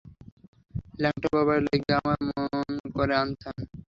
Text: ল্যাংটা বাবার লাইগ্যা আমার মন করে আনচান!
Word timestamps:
ল্যাংটা 1.01 1.27
বাবার 1.35 1.59
লাইগ্যা 1.65 1.95
আমার 1.99 2.19
মন 2.29 2.69
করে 2.95 3.13
আনচান! 3.21 3.57